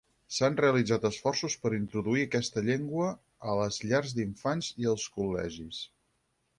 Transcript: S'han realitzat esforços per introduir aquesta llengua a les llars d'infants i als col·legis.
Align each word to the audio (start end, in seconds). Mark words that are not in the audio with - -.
S'han 0.35 0.55
realitzat 0.61 1.05
esforços 1.09 1.57
per 1.65 1.73
introduir 1.81 2.25
aquesta 2.29 2.65
llengua 2.71 3.13
a 3.53 3.57
les 3.63 3.81
llars 3.87 4.19
d'infants 4.19 4.75
i 4.85 4.93
als 4.97 5.11
col·legis. 5.21 5.89